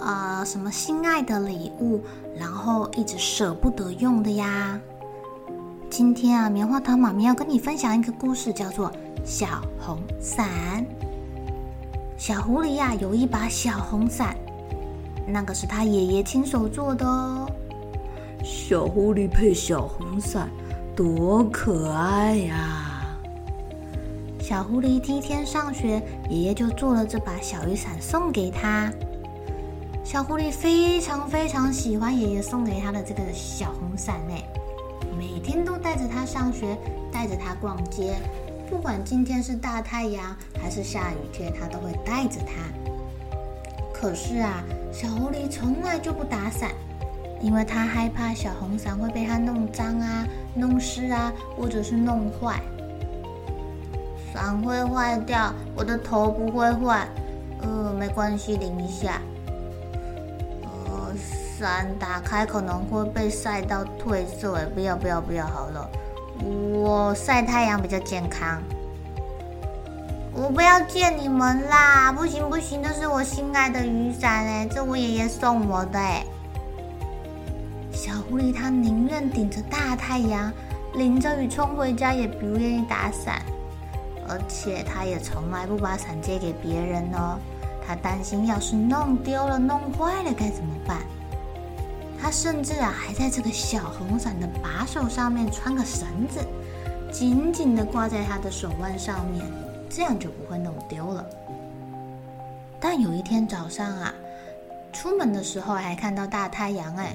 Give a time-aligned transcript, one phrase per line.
[0.00, 2.00] 呃，什么心爱的礼物，
[2.36, 4.80] 然后一直舍不得用的呀？
[5.90, 8.90] 今天啊，棉花糖妈咪要跟你分享一个故事，叫做
[9.24, 10.48] 《小红伞》。
[12.16, 14.36] 小狐狸呀，有一把小红伞，
[15.26, 17.50] 那个是他爷爷亲手做的哦。
[18.42, 20.48] 小狐狸配小红伞，
[20.96, 22.86] 多可爱呀！
[24.40, 28.92] 小狐狸第一天上学，爷爷就做了这把小雨伞送给他。
[30.10, 34.34] 小狐狸非常非常喜欢爷爷送给他的这个小红伞呢，
[35.16, 36.76] 每天都带着它上学，
[37.12, 38.16] 带着它逛街，
[38.68, 42.54] 不管今天是大太阳还是下雨天，他都会带着它。
[43.94, 46.72] 可是啊，小狐狸从来就不打伞，
[47.40, 52.60] 因为他害怕小红伞会被它弄脏啊、弄湿啊，或者是弄坏。
[54.34, 57.06] 伞会坏掉，我的头不会坏，
[57.62, 59.22] 呃，没关系，淋一下。
[61.60, 65.90] 伞打开可能会被晒到褪色，哎，不要不要不要，好了，
[66.42, 68.62] 我晒太阳比较健康。
[70.32, 76.24] 我不要见你们啦，不行不行，这是我心爱的雨伞哎，这我爷爷送我的哎。
[77.92, 80.50] 小狐狸它宁愿顶着大太阳，
[80.94, 83.42] 淋着雨冲回家，也不愿意打伞，
[84.26, 87.38] 而且它也从来不把伞借给别人哦，
[87.86, 90.96] 它担心要是弄丢了、弄坏了该怎么办？
[92.20, 96.38] 他甚至啊，还在这个小红伞的把手上面穿个绳子，
[97.10, 99.44] 紧紧地挂在他的手腕上面，
[99.88, 101.24] 这样就不会弄丢了。
[102.78, 104.14] 但有一天早上啊，
[104.92, 107.14] 出门的时候还看到大太阳哎，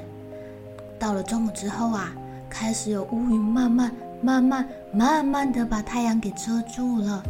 [0.97, 2.11] 到了中午之后啊，
[2.49, 7.23] 开始有乌云慢慢、慢慢、慢慢地把太阳给遮住了，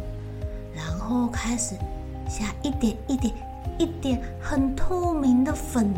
[0.74, 1.74] 然后开始
[2.28, 3.34] 下一点一点、
[3.78, 5.92] 一点很透明的粉。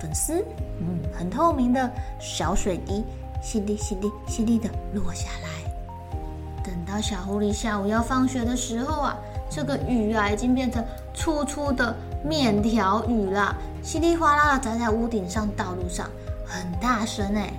[0.00, 0.44] 粉丝，
[0.80, 3.04] 嗯，很透明的小水滴，
[3.42, 5.48] 淅沥淅沥淅沥的落下来。
[6.64, 9.16] 等到小狐狸下午要放学的时候啊，
[9.50, 10.84] 这个雨啊已经变成
[11.14, 11.94] 粗粗的
[12.24, 16.08] 面条雨了，稀里哗啦的砸在屋顶上、道路上，
[16.46, 17.52] 很大声哎。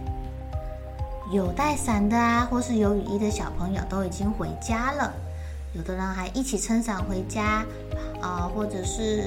[1.32, 5.14] 有带伞的啊，或是有雨衣的小朋友都已经回家了，
[5.74, 7.66] 有的人还一起撑伞回家。
[8.22, 9.24] 啊，或者是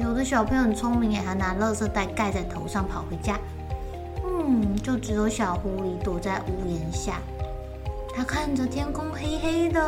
[0.00, 3.36] 有的小朋友很聪明，还拿垃圾袋盖在头上跑回家。
[4.24, 7.20] 嗯，就只有小狐狸躲在屋檐下，
[8.14, 9.82] 他看着天空黑黑的，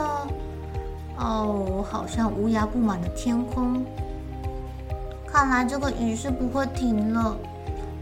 [1.19, 3.87] 哦，好像乌鸦布满的天空。
[5.25, 7.37] 看来这个雨是不会停了。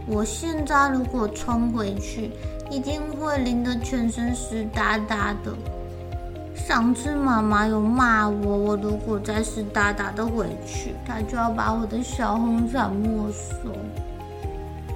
[0.07, 2.31] 我现在如果冲回去，
[2.71, 5.53] 一定会淋得全身湿哒哒的。
[6.67, 13.71] 上次妈妈有骂我，我如果再湿哒哒的回去，她就要把我的小红伞没收。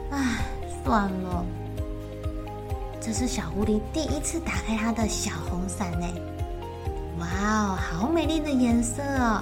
[0.09, 0.43] 唉，
[0.83, 1.45] 算了。
[2.99, 6.05] 这是小狐狸第一次打开它的小红伞呢。
[7.19, 9.41] 哇哦，好美丽的颜色哦，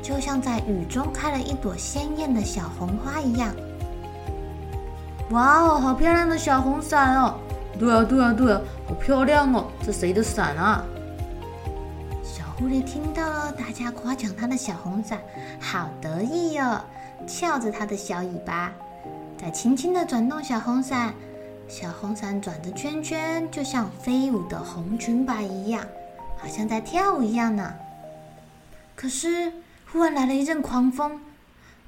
[0.00, 3.52] 就像在雨中开了一朵鲜艳的小红花一样。
[5.30, 7.34] 哇哦，好漂亮的小红伞哦！
[7.80, 9.64] 对啊，对啊，对啊，好漂亮哦！
[9.84, 10.84] 这谁的伞啊？
[12.56, 15.20] 狐狸听到了大家夸奖它的小红伞，
[15.58, 16.80] 好得意哟、哦，
[17.26, 18.72] 翘着它的小尾巴，
[19.36, 21.12] 再轻轻地转动小红伞，
[21.66, 25.84] 小红伞转着圈圈，就像飞舞的红裙摆一样，
[26.38, 27.74] 好像在跳舞一样呢。
[28.94, 29.52] 可是
[29.90, 31.20] 忽然来了一阵狂风，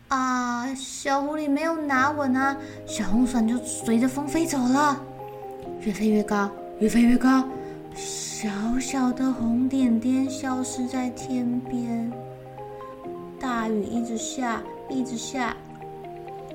[0.09, 5.01] 啊，小狐狸没有拿稳啊，小红伞就随着风飞走了，
[5.83, 7.45] 越飞越高，越飞越高。
[7.97, 12.13] 小小的红点点消失在天边，
[13.41, 15.57] 大雨一直下，一直下。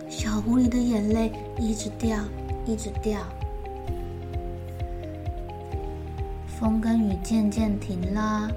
[0.07, 2.19] 小狐狸的眼泪一直掉，
[2.63, 3.19] 一直掉。
[6.45, 8.47] 风跟雨渐渐停了，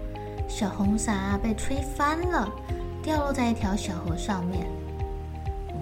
[0.47, 2.47] 小红伞啊被吹翻了，
[3.03, 4.67] 掉落在一条小河上面。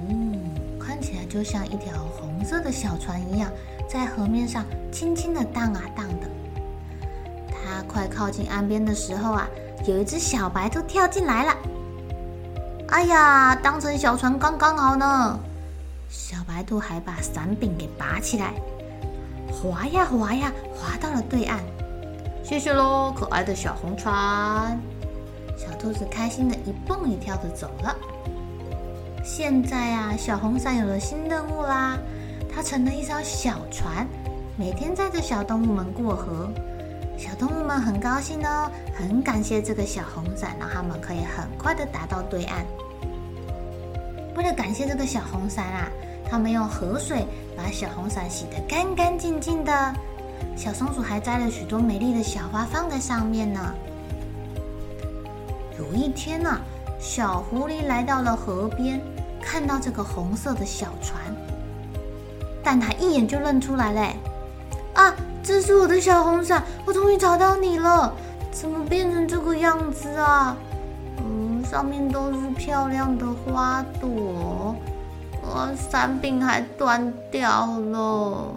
[0.09, 0.41] 嗯，
[0.79, 3.51] 看起来就像一条红色的小船一样，
[3.89, 6.31] 在河面上轻轻的荡啊荡的。
[7.93, 9.47] 快靠近岸边的时候啊，
[9.87, 11.56] 有一只小白兔跳进来了。
[12.89, 15.39] 哎呀，当成小船刚刚好呢。
[16.09, 18.53] 小白兔还把伞柄给拔起来，
[19.50, 21.59] 划呀划呀，划到了对岸。
[22.44, 24.79] 谢谢喽，可爱的小红船。
[25.56, 27.97] 小兔子开心的一蹦一跳的走了。
[29.25, 31.97] 现在啊，小红伞有了新任务啦，
[32.53, 34.06] 它成了一艘小船，
[34.56, 36.50] 每天载着小动物们过河。
[37.23, 42.67] 小动物们很高兴哦，很感谢这个小红伞，让他们可以很快的达到对岸。
[44.35, 45.89] 为了感谢这个小红伞啊，
[46.29, 47.25] 他们用河水
[47.57, 49.95] 把小红伞洗得干干净净的。
[50.57, 53.73] 小松鼠还摘了许多美丽的小花放在上面呢。
[55.79, 56.61] 有一天啊，
[56.99, 59.01] 小狐狸来到了河边，
[59.41, 61.21] 看到这个红色的小船，
[62.65, 64.17] 但他一眼就认出来嘞！
[64.95, 68.12] 啊，这是我的小红伞，我终于找到你了！
[68.53, 70.56] 怎么变成这个样子啊？
[71.19, 74.77] 嗯，上面都是漂亮的花朵，
[75.43, 78.55] 啊，伞柄还断掉了。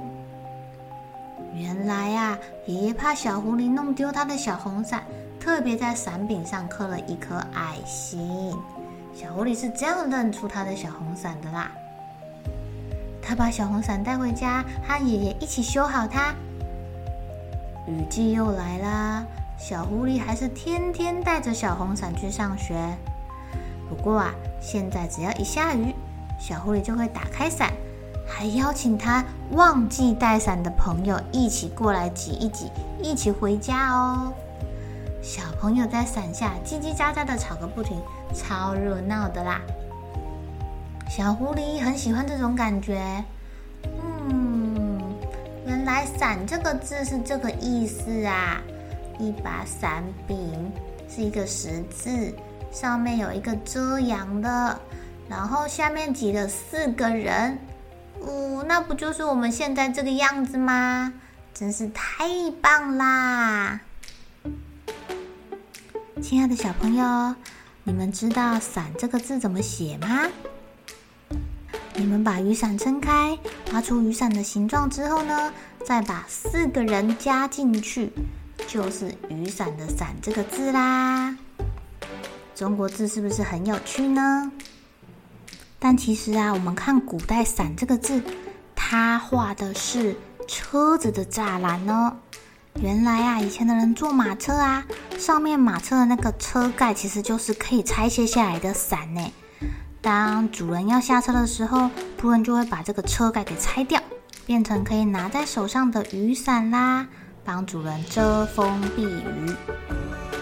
[1.55, 5.03] 原来呀，爷爷怕小狐狸弄丢他的小红伞，
[5.39, 8.53] 特别在伞柄上刻了一颗爱心。
[9.13, 11.71] 小狐狸是这样认出他的小红伞的啦。
[13.21, 16.35] 他把小红伞带回家，和爷爷一起修好它。
[17.87, 19.23] 雨季又来啦，
[19.57, 22.75] 小狐狸还是天天带着小红伞去上学。
[23.87, 25.93] 不过啊，现在只要一下雨，
[26.39, 27.71] 小狐狸就会打开伞。
[28.27, 34.33] 还邀请他忘记带伞的朋友一起过来挤一挤，一起回家哦。
[35.21, 38.01] 小朋友在伞下叽叽喳喳的吵个不停，
[38.33, 39.61] 超热闹的啦。
[41.07, 43.23] 小狐狸很喜欢这种感觉。
[45.85, 48.61] 来“伞”这个字是这个意思啊！
[49.19, 50.71] 一把伞柄
[51.07, 52.33] 是一个十字，
[52.71, 54.79] 上面有一个遮阳的，
[55.29, 57.57] 然后下面挤了四个人。
[58.19, 61.13] 哦，那不就是我们现在这个样子吗？
[61.53, 62.27] 真是太
[62.61, 63.79] 棒啦！
[66.21, 67.35] 亲爱的小朋友，
[67.83, 70.27] 你们知道“伞”这个字怎么写吗？
[71.97, 73.37] 你们把雨伞撑开，
[73.71, 75.51] 画出雨伞的形状之后呢，
[75.85, 78.11] 再把四个人加进去，
[78.67, 81.35] 就是雨伞的“伞”这个字啦。
[82.53, 84.51] 中国字是不是很有趣呢？
[85.79, 88.21] 但其实啊，我们看古代“伞”这个字，
[88.75, 92.17] 它画的是车子的栅栏呢。
[92.81, 94.85] 原来啊，以前的人坐马车啊，
[95.17, 99.31] 上面马车的那个车盖其实就是可以拆卸下来的伞呢。
[100.05, 101.89] 当主人要下车的时候，
[102.21, 103.99] 仆人就会把这个车盖给拆掉，
[104.45, 107.07] 变成可以拿在手上的雨伞啦，
[107.43, 109.55] 帮主人遮风避雨。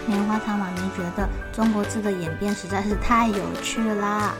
[0.06, 4.34] 棉花糖妈咪觉得中国字的演变实在是太有趣啦。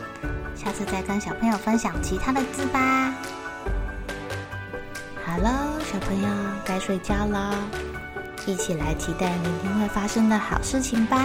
[0.54, 3.14] 下次再跟小朋友分享其他的字吧。
[5.24, 5.48] 好喽，
[5.90, 6.28] 小朋友
[6.66, 7.54] 该睡觉了，
[8.44, 11.24] 一起来期待明天会发生的好事情吧。